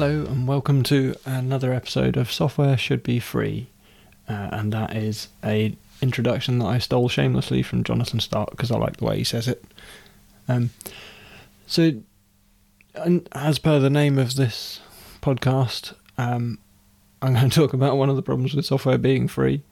[0.00, 3.66] Hello, and welcome to another episode of Software Should Be Free.
[4.28, 8.78] Uh, and that is a introduction that I stole shamelessly from Jonathan Stark because I
[8.78, 9.64] like the way he says it.
[10.46, 10.70] Um,
[11.66, 11.94] so,
[12.94, 14.78] and as per the name of this
[15.20, 16.60] podcast, um,
[17.20, 19.62] I'm going to talk about one of the problems with software being free.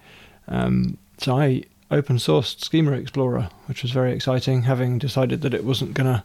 [0.48, 5.62] Um, so I open sourced Schema Explorer, which was very exciting, having decided that it
[5.62, 6.24] wasn't going to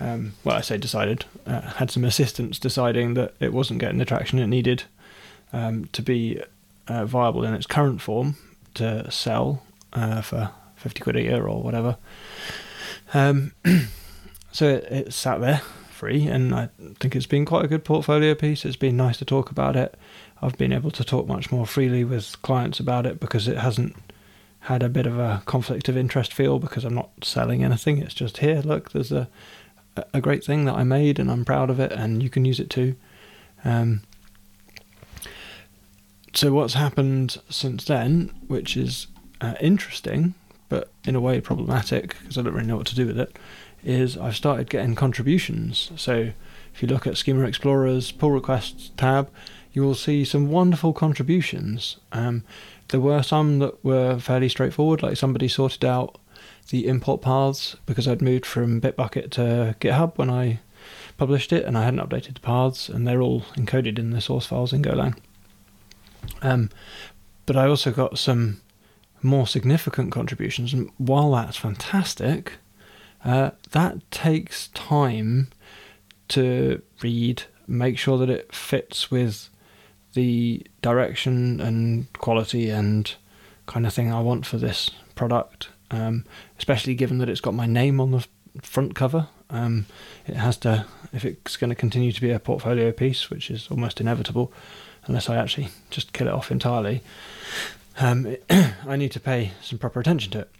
[0.00, 4.04] um, well, I say decided, uh, had some assistance deciding that it wasn't getting the
[4.04, 4.84] traction it needed
[5.52, 6.42] um, to be
[6.88, 8.36] uh, viable in its current form
[8.74, 11.96] to sell uh, for 50 quid a year or whatever.
[13.12, 13.52] Um,
[14.52, 15.58] so it, it sat there
[15.90, 18.64] free, and I think it's been quite a good portfolio piece.
[18.64, 19.96] It's been nice to talk about it.
[20.40, 23.94] I've been able to talk much more freely with clients about it because it hasn't
[24.60, 27.98] had a bit of a conflict of interest feel because I'm not selling anything.
[27.98, 29.28] It's just here, look, there's a
[30.12, 32.60] a great thing that I made and I'm proud of it, and you can use
[32.60, 32.96] it too.
[33.64, 34.02] Um,
[36.32, 39.08] so, what's happened since then, which is
[39.40, 40.34] uh, interesting,
[40.68, 43.36] but in a way problematic because I don't really know what to do with it,
[43.82, 45.90] is I've started getting contributions.
[45.96, 46.32] So,
[46.72, 49.30] if you look at Schema Explorer's pull requests tab,
[49.72, 51.96] you will see some wonderful contributions.
[52.12, 52.44] Um,
[52.88, 56.18] there were some that were fairly straightforward, like somebody sorted out
[56.70, 60.60] the import paths because I'd moved from Bitbucket to GitHub when I
[61.16, 64.46] published it and I hadn't updated the paths and they're all encoded in the source
[64.46, 65.16] files in Golang.
[66.42, 66.70] Um,
[67.46, 68.60] but I also got some
[69.22, 72.54] more significant contributions and while that's fantastic,
[73.24, 75.48] uh, that takes time
[76.28, 79.50] to read, make sure that it fits with
[80.14, 83.14] the direction and quality and
[83.66, 86.24] kind of thing I want for this product um,
[86.58, 88.26] especially given that it's got my name on the
[88.62, 89.28] front cover.
[89.48, 89.86] Um,
[90.26, 93.68] it has to, if it's going to continue to be a portfolio piece, which is
[93.70, 94.52] almost inevitable,
[95.06, 97.02] unless I actually just kill it off entirely.
[97.98, 98.44] Um, it,
[98.86, 100.50] I need to pay some proper attention to it.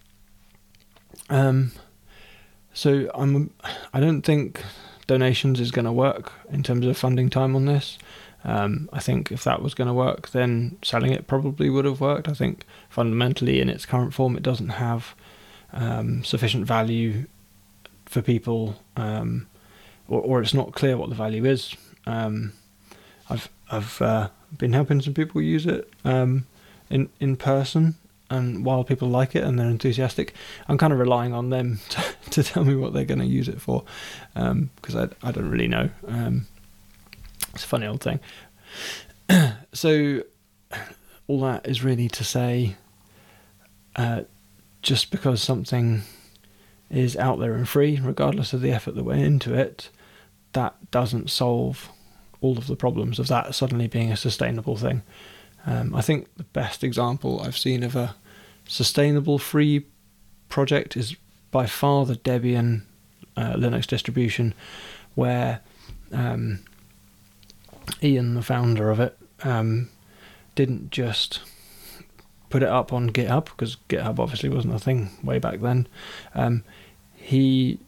[1.28, 1.72] Um,
[2.72, 3.52] so I'm,
[3.92, 4.62] I don't think
[5.06, 7.98] donations is going to work in terms of funding time on this.
[8.44, 12.00] Um, I think if that was going to work, then selling it probably would have
[12.00, 12.28] worked.
[12.28, 15.14] I think fundamentally, in its current form, it doesn't have
[15.72, 17.26] um, sufficient value
[18.06, 19.46] for people, um,
[20.08, 21.74] or, or, it's not clear what the value is.
[22.06, 22.52] Um,
[23.28, 26.46] I've I've uh, been helping some people use it um,
[26.88, 27.94] in in person,
[28.30, 30.34] and while people like it and they're enthusiastic,
[30.66, 33.48] I'm kind of relying on them to, to tell me what they're going to use
[33.48, 33.84] it for,
[34.34, 35.90] because um, I I don't really know.
[37.54, 38.20] It's a funny old thing.
[39.72, 40.22] so
[41.26, 42.76] all that is really to say.
[43.96, 44.22] Uh,
[44.82, 46.02] just because something
[46.90, 49.90] is out there and free, regardless of the effort that went into it,
[50.52, 51.90] that doesn't solve
[52.40, 55.02] all of the problems of that suddenly being a sustainable thing.
[55.66, 58.16] Um, I think the best example I've seen of a
[58.66, 59.84] sustainable free
[60.48, 61.16] project is
[61.50, 62.82] by far the Debian
[63.36, 64.54] uh, Linux distribution,
[65.14, 65.60] where
[66.12, 66.60] um,
[68.02, 69.88] Ian, the founder of it, um,
[70.54, 71.40] didn't just
[72.48, 75.86] put it up on GitHub because GitHub obviously wasn't a thing way back then.
[76.34, 76.64] Um,
[77.14, 77.78] he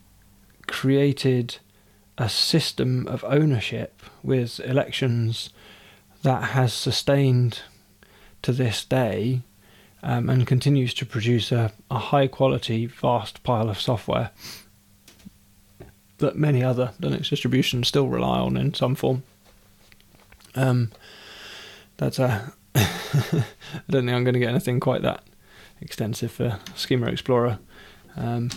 [0.67, 1.59] created
[2.17, 5.51] a system of ownership with elections
[6.23, 7.61] that has sustained
[8.43, 9.43] to this day
[10.03, 14.31] um, and continues to produce a, a high quality, vast pile of software
[16.19, 19.25] that many other Linux distributions still rely on in some form.
[20.55, 20.93] Um,
[21.97, 23.45] that's a I
[23.91, 25.23] don't think I'm going to get anything quite that
[25.81, 27.59] extensive for Schema Explorer,
[28.17, 28.51] um,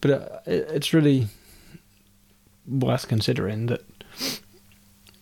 [0.00, 1.28] but uh, it, it's really
[2.66, 3.84] worth considering that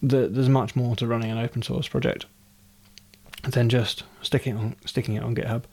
[0.02, 2.26] the, there's much more to running an open source project
[3.44, 5.64] than just sticking on sticking it on GitHub.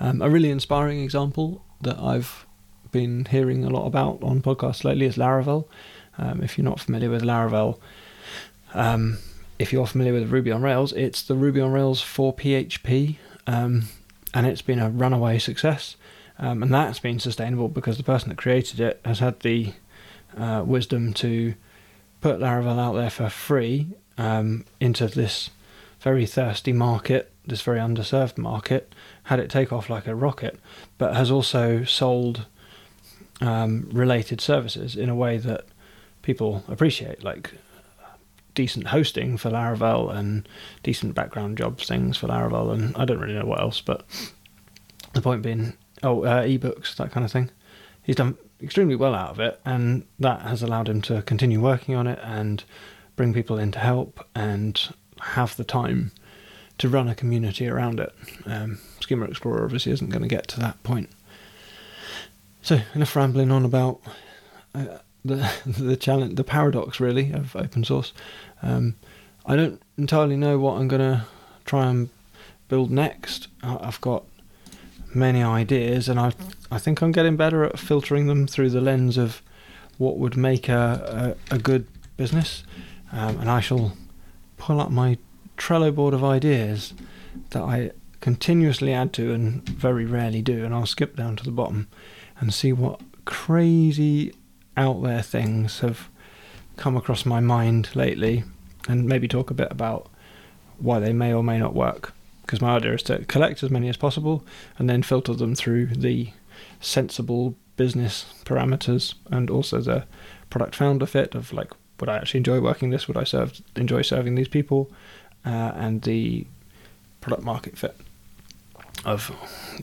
[0.00, 2.46] Um, a really inspiring example that I've
[2.92, 5.66] been hearing a lot about on podcasts lately is Laravel.
[6.18, 7.78] Um, if you're not familiar with Laravel,
[8.74, 9.18] um,
[9.58, 13.16] if you're familiar with Ruby on Rails, it's the Ruby on Rails for PHP,
[13.46, 13.84] um,
[14.34, 15.96] and it's been a runaway success.
[16.38, 19.72] Um, and that's been sustainable because the person that created it has had the
[20.36, 21.54] uh, wisdom to
[22.20, 23.88] put Laravel out there for free
[24.18, 25.50] um, into this
[26.00, 28.94] very thirsty market, this very underserved market,
[29.24, 30.58] had it take off like a rocket,
[30.98, 32.46] but has also sold
[33.40, 35.64] um, related services in a way that
[36.22, 37.52] people appreciate, like
[38.56, 40.48] decent hosting for Laravel and
[40.82, 43.80] decent background jobs things for Laravel, and I don't really know what else.
[43.80, 44.04] But
[45.12, 47.50] the point being, oh, uh, ebooks, that kind of thing.
[48.02, 51.94] He's done extremely well out of it, and that has allowed him to continue working
[51.94, 52.64] on it and
[53.14, 56.10] bring people in to help and have the time
[56.78, 58.12] to run a community around it.
[58.44, 61.10] Um, Schema Explorer obviously isn't going to get to that point.
[62.62, 64.00] So enough rambling on about
[64.74, 68.12] uh, the the challenge, the paradox really of open source.
[68.62, 68.96] Um,
[69.44, 71.24] I don't entirely know what I'm to
[71.64, 72.08] try and
[72.68, 73.48] build next.
[73.62, 74.24] I've got
[75.14, 76.32] many ideas, and I
[76.70, 79.42] I think I'm getting better at filtering them through the lens of
[79.98, 81.86] what would make a a, a good
[82.16, 82.64] business.
[83.12, 83.96] Um, and I shall
[84.56, 85.18] pull up my
[85.56, 86.92] Trello board of ideas
[87.50, 91.50] that I continuously add to and very rarely do, and I'll skip down to the
[91.50, 91.88] bottom
[92.40, 94.34] and see what crazy
[94.76, 96.08] out there things have
[96.76, 98.44] come across my mind lately,
[98.88, 100.08] and maybe talk a bit about
[100.78, 102.12] why they may or may not work.
[102.42, 104.44] Because my idea is to collect as many as possible
[104.78, 106.30] and then filter them through the
[106.80, 110.06] sensible business parameters and also the
[110.48, 113.08] product founder fit of like would I actually enjoy working this?
[113.08, 114.90] Would I serve enjoy serving these people?
[115.44, 116.46] Uh, and the
[117.20, 117.96] product market fit
[119.04, 119.34] of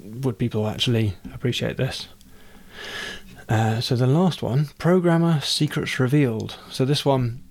[0.03, 2.07] would people actually appreciate this?
[3.49, 6.57] Uh, so the last one, programmer secrets revealed.
[6.69, 7.43] So this one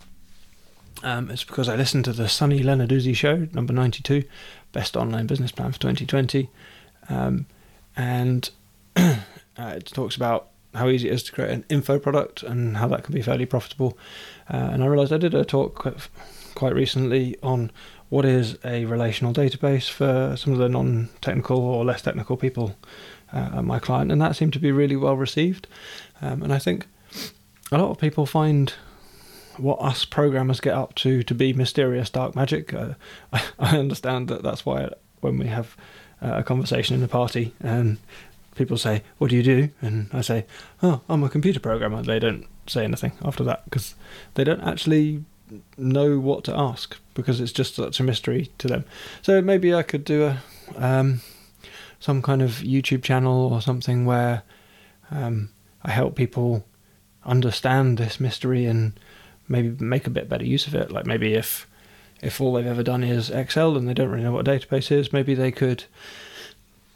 [1.02, 4.24] um, is because I listened to the Sunny Lenarduzzi show, number ninety-two,
[4.72, 6.48] best online business plan for 2020,
[7.08, 7.46] um,
[7.96, 8.50] and
[8.96, 9.16] uh,
[9.58, 13.04] it talks about how easy it is to create an info product and how that
[13.04, 13.98] can be fairly profitable.
[14.48, 16.08] Uh, and I realised I did a talk quite,
[16.54, 17.70] quite recently on
[18.08, 22.76] what is a relational database for some of the non-technical or less technical people
[23.32, 25.66] uh, my client, and that seemed to be really well received.
[26.20, 26.86] Um, and I think
[27.70, 28.72] a lot of people find
[29.56, 32.72] what us programmers get up to to be mysterious dark magic.
[32.72, 32.94] Uh,
[33.32, 34.88] I, I, understand that that's why
[35.20, 35.76] when we have
[36.22, 37.98] uh, a conversation in a party and
[38.54, 40.46] people say, "What do you do?" and I say,
[40.82, 43.94] "Oh, I'm a computer programmer," they don't say anything after that because
[44.34, 45.24] they don't actually
[45.76, 48.84] know what to ask because it's just such a mystery to them.
[49.20, 50.42] So maybe I could do a
[50.76, 51.20] um,
[52.02, 54.42] some kind of YouTube channel or something where
[55.12, 55.50] um,
[55.84, 56.66] I help people
[57.24, 58.98] understand this mystery and
[59.46, 60.90] maybe make a bit better use of it.
[60.90, 61.68] Like maybe if
[62.20, 64.90] if all they've ever done is Excel and they don't really know what a database
[64.90, 65.84] is, maybe they could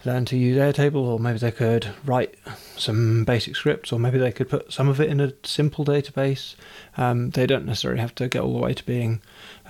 [0.04, 2.34] learn to use Airtable, or maybe they could write
[2.76, 6.56] some basic scripts, or maybe they could put some of it in a simple database.
[6.96, 9.20] Um, they don't necessarily have to get all the way to being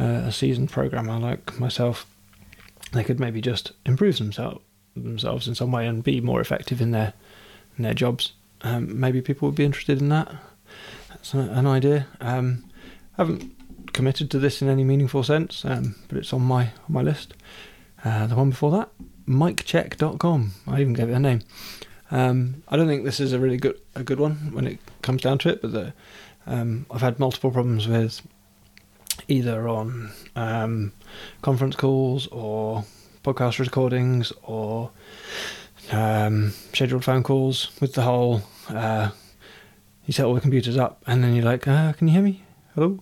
[0.00, 2.06] uh, a seasoned programmer like myself.
[2.92, 4.60] They could maybe just improve themselves
[5.04, 7.12] themselves in some way and be more effective in their
[7.76, 8.32] in their jobs.
[8.62, 10.34] Um, maybe people would be interested in that.
[11.08, 12.06] That's an idea.
[12.20, 12.64] Um,
[13.19, 13.52] I haven't
[13.93, 17.34] committed to this in any meaningful sense, um, but it's on my on my list.
[18.04, 18.90] Uh, the one before that,
[19.26, 20.52] miccheck.com.
[20.66, 21.40] I even gave it a name.
[22.10, 25.22] Um, I don't think this is a really good a good one when it comes
[25.22, 25.93] down to it, but the,
[26.46, 28.22] um, I've had multiple problems with
[29.28, 30.93] either on um,
[31.43, 32.84] conference calls or
[33.26, 34.88] podcast recordings or
[35.90, 38.43] um, scheduled phone calls with the whole.
[38.69, 39.11] Uh,
[40.05, 42.44] you set all the computers up, and then you're like, uh, "Can you hear me?
[42.76, 43.00] Hello?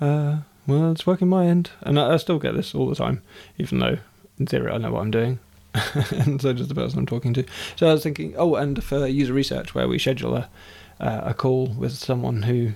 [0.00, 3.22] Uh, well, it's working my end," and I, I still get this all the time,
[3.56, 3.98] even though
[4.36, 5.38] in theory I know what I'm doing.
[6.10, 7.44] and so does the person I'm talking to.
[7.76, 10.50] So I was thinking, oh, and for user research, where we schedule a
[10.98, 12.72] uh, a call with someone who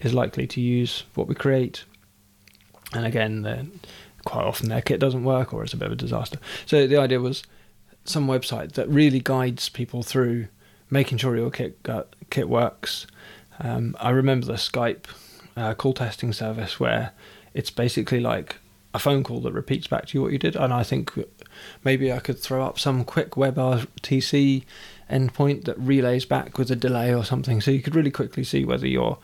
[0.00, 1.84] is likely to use what we create,
[2.92, 3.78] and again,
[4.26, 6.38] quite often their kit doesn't work or it's a bit of a disaster.
[6.66, 7.42] So the idea was
[8.04, 10.48] some website that really guides people through
[10.90, 11.78] making sure your kit
[12.28, 13.06] kit works.
[13.58, 15.06] Um, I remember the Skype
[15.56, 17.12] uh, call testing service where
[17.54, 18.56] it's basically like
[18.92, 21.12] a phone call that repeats back to you what you did, and I think
[21.84, 24.64] maybe I could throw up some quick WebRTC
[25.10, 28.64] endpoint that relays back with a delay or something, so you could really quickly see
[28.64, 29.18] whether your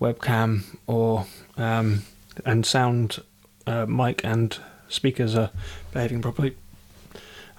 [0.00, 2.02] webcam or um,
[2.44, 3.22] and sound
[3.66, 5.50] uh, mic and speakers are
[5.92, 6.56] behaving properly.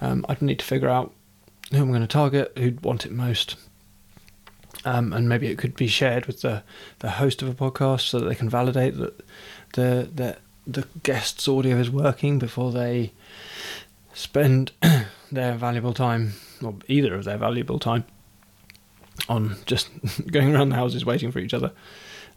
[0.02, 1.14] Um, I'd need to figure out
[1.72, 3.56] who I'm going to target, who'd want it most,
[4.84, 6.64] um, and maybe it could be shared with the,
[7.00, 9.18] the host of a podcast so that they can validate that
[9.74, 13.12] the the the guest's audio is working before they
[14.14, 14.72] spend
[15.32, 16.34] their valuable time,
[16.64, 18.06] or either of their valuable time,
[19.30, 19.90] on just
[20.32, 21.72] going around the houses waiting for each other.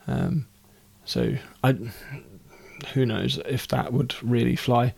[0.07, 0.47] Um,
[1.05, 1.77] so I,
[2.95, 4.95] who knows if that would really fly.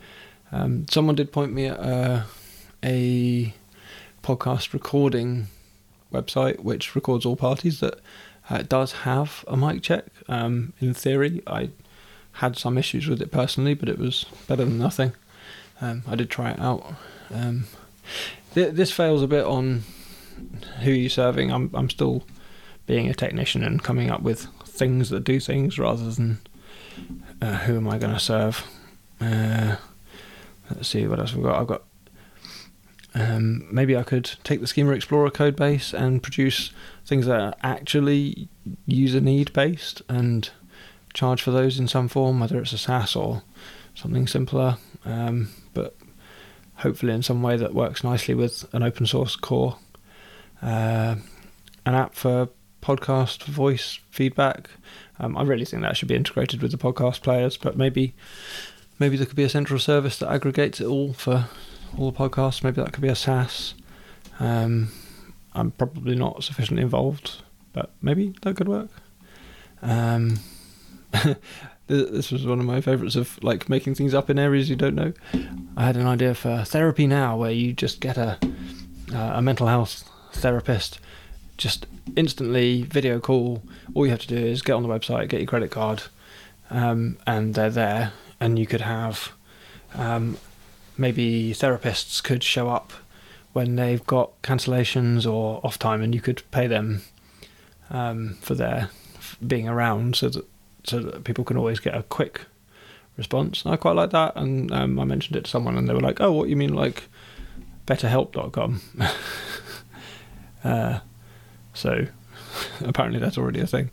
[0.51, 2.23] Um, someone did point me at uh,
[2.83, 3.53] a
[4.23, 5.47] podcast recording
[6.11, 7.99] website which records all parties that
[8.49, 10.05] uh, does have a mic check.
[10.27, 11.69] Um, in theory, I
[12.33, 15.13] had some issues with it personally, but it was better than nothing.
[15.79, 16.93] Um, I did try it out.
[17.33, 17.65] Um,
[18.53, 19.83] th- this fails a bit on
[20.81, 21.51] who you're serving.
[21.51, 22.23] I'm I'm still
[22.85, 26.39] being a technician and coming up with things that do things rather than
[27.41, 28.65] uh, who am I going to serve?
[29.19, 29.75] Uh,
[30.69, 31.59] let's see what else we've got.
[31.59, 31.83] I've got
[33.13, 36.71] um, maybe I could take the Schema Explorer code base and produce
[37.05, 38.47] things that are actually
[38.85, 40.49] user need based and
[41.13, 43.43] charge for those in some form, whether it's a SaaS or
[43.95, 45.97] something simpler, um, but
[46.75, 49.77] hopefully in some way that works nicely with an open source core.
[50.61, 51.15] Uh,
[51.85, 52.49] an app for
[52.81, 54.69] podcast voice feedback.
[55.21, 58.13] Um, I really think that should be integrated with the podcast players, but maybe
[58.99, 61.47] maybe there could be a central service that aggregates it all for
[61.97, 62.63] all the podcasts.
[62.63, 63.75] Maybe that could be a SaaS.
[64.39, 64.91] Um,
[65.53, 68.89] I'm probably not sufficiently involved, but maybe that could work.
[69.83, 70.39] Um,
[71.87, 74.95] this was one of my favorites of like making things up in areas you don't
[74.95, 75.13] know.
[75.77, 78.39] I had an idea for therapy now, where you just get a
[79.13, 80.99] uh, a mental health therapist,
[81.61, 83.61] just instantly video call.
[83.93, 86.03] All you have to do is get on the website, get your credit card,
[86.71, 88.13] um, and they're there.
[88.39, 89.33] And you could have
[89.93, 90.37] um,
[90.97, 92.91] maybe therapists could show up
[93.53, 97.03] when they've got cancellations or off time, and you could pay them
[97.91, 98.89] um, for their
[99.45, 100.45] being around, so that
[100.83, 102.41] so that people can always get a quick
[103.17, 103.63] response.
[103.67, 106.19] I quite like that, and um, I mentioned it to someone, and they were like,
[106.19, 107.03] "Oh, what you mean like
[107.85, 108.81] BetterHelp.com?"
[110.63, 110.99] uh,
[111.73, 112.07] so
[112.85, 113.91] apparently that's already a thing.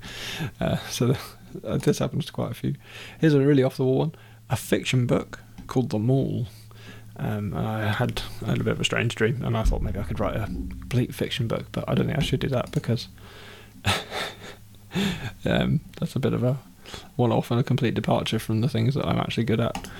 [0.61, 1.15] Uh, so
[1.65, 2.75] uh, this happens to quite a few.
[3.21, 4.15] Here's a really off the wall one:
[4.51, 6.47] a fiction book called The Mall
[7.19, 9.99] um, I had, I had a bit of a strange dream, and I thought maybe
[9.99, 12.71] I could write a complete fiction book, but I don't think I should do that
[12.71, 13.09] because
[15.45, 16.59] um, that's a bit of a
[17.17, 19.91] one-off and a complete departure from the things that I'm actually good at.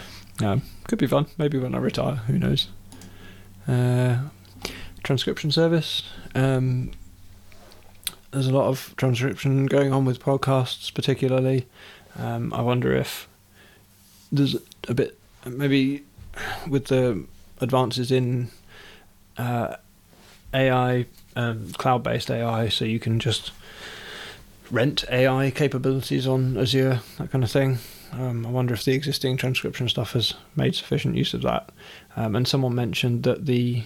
[0.41, 1.27] Um, could be fun.
[1.37, 2.69] Maybe when I retire, who knows?
[3.67, 4.29] Uh,
[5.03, 6.05] transcription service.
[6.37, 6.93] Um,
[8.31, 11.67] there's a lot of transcription going on with podcasts, particularly.
[12.19, 13.29] Um, I wonder if
[14.31, 14.57] there's
[14.89, 16.05] a bit maybe
[16.69, 17.25] with the
[17.61, 18.49] advances in
[19.37, 19.77] uh,
[20.53, 21.07] AI,
[21.37, 23.53] um, cloud-based AI, so you can just
[24.71, 27.79] rent AI capabilities on Azure, that kind of thing.
[28.13, 31.71] Um, I wonder if the existing transcription stuff has made sufficient use of that.
[32.17, 33.85] Um, and someone mentioned that the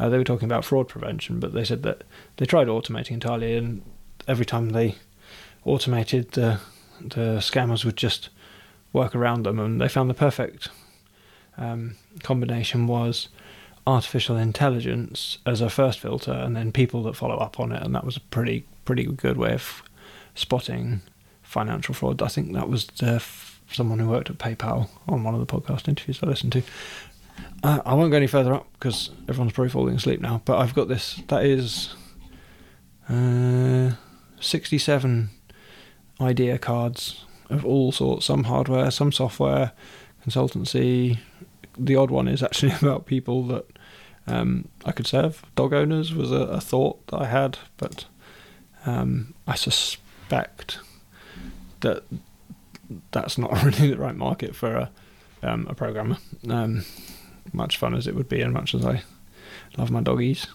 [0.00, 2.02] uh, they were talking about fraud prevention, but they said that
[2.38, 3.82] they tried automating entirely, and
[4.26, 4.96] every time they
[5.64, 6.58] automated, the
[7.00, 8.30] the scammers would just
[8.94, 10.70] work around them, and they found the perfect
[11.58, 13.28] um, combination was
[13.86, 17.94] artificial intelligence as a first filter, and then people that follow up on it, and
[17.94, 19.82] that was a pretty pretty good way of
[20.34, 21.02] spotting
[21.42, 22.22] financial fraud.
[22.22, 23.22] I think that was the
[23.70, 26.62] someone who worked at PayPal on one of the podcast interviews I listened to.
[27.62, 30.42] Uh, I won't go any further up because everyone's probably falling asleep now.
[30.44, 31.22] But I've got this.
[31.28, 31.94] That is
[33.08, 33.92] uh,
[34.40, 35.30] sixty-seven
[36.20, 38.26] idea cards of all sorts.
[38.26, 39.72] Some hardware, some software,
[40.26, 41.18] consultancy,
[41.78, 43.66] the odd one is actually about people that
[44.26, 45.42] um, I could serve.
[45.56, 48.04] Dog owners was a, a thought that I had, but
[48.86, 50.78] um, I suspect
[51.80, 52.04] that
[53.12, 54.90] that's not really the right market for a,
[55.42, 56.18] um, a programmer.
[57.52, 59.02] Much fun as it would be, and much as I
[59.76, 60.46] love my doggies.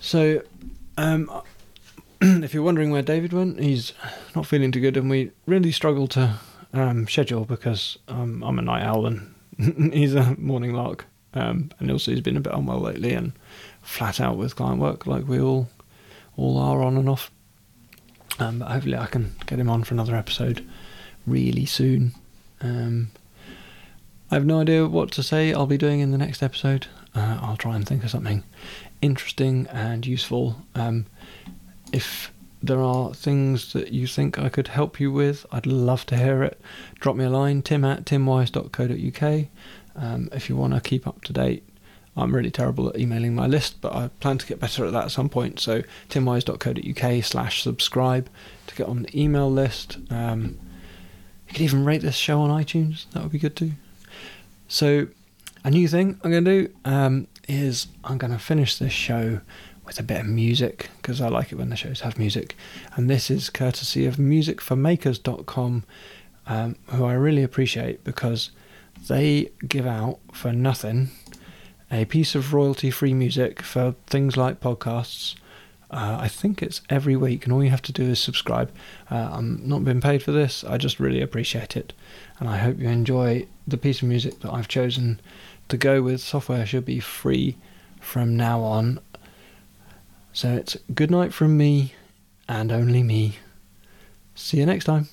[0.00, 0.42] So,
[0.96, 1.30] um,
[2.20, 3.92] if you're wondering where David went, he's
[4.34, 6.38] not feeling too good, and we really struggle to
[6.72, 9.34] um, schedule because um, I'm a night owl and
[9.92, 11.06] he's a morning lark.
[11.34, 13.32] Um, and also he's been a bit unwell lately and
[13.80, 15.68] flat out with client work like we all
[16.36, 17.30] all are on and off.
[18.38, 20.66] Um, but hopefully I can get him on for another episode
[21.26, 22.12] really soon.
[22.60, 23.10] Um,
[24.32, 26.86] I have no idea what to say I'll be doing in the next episode.
[27.14, 28.42] Uh, I'll try and think of something
[29.02, 30.56] interesting and useful.
[30.74, 31.04] Um,
[31.92, 36.16] if there are things that you think I could help you with, I'd love to
[36.16, 36.58] hear it.
[36.98, 39.48] Drop me a line, tim at timwise.co.uk.
[39.96, 41.68] Um, if you want to keep up to date,
[42.16, 45.04] I'm really terrible at emailing my list, but I plan to get better at that
[45.04, 45.60] at some point.
[45.60, 48.30] So timwise.co.uk slash subscribe
[48.66, 49.98] to get on the email list.
[50.08, 50.58] Um,
[51.48, 53.10] you could even rate this show on iTunes.
[53.10, 53.72] That would be good too.
[54.72, 55.08] So
[55.64, 59.42] a new thing I'm going to do um, is I'm going to finish this show
[59.84, 62.56] with a bit of music because I like it when the shows have music.
[62.96, 65.84] And this is courtesy of musicformakers.com,
[66.46, 68.50] um, who I really appreciate because
[69.10, 71.10] they give out for nothing
[71.90, 75.34] a piece of royalty free music for things like podcasts.
[75.92, 78.72] Uh, I think it's every week, and all you have to do is subscribe.
[79.10, 81.92] Uh, I'm not being paid for this, I just really appreciate it.
[82.40, 85.20] And I hope you enjoy the piece of music that I've chosen
[85.68, 86.20] to go with.
[86.20, 87.58] Software should be free
[88.00, 89.00] from now on
[90.32, 91.92] so it's good night from me
[92.48, 93.36] and only me.
[94.34, 95.08] See you next time.